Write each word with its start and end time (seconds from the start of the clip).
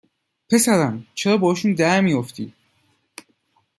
پسرم 0.49 1.07
چرا 1.13 1.37
باهاشون 1.37 1.73
درمی 1.73 2.13
افتی 2.13 2.53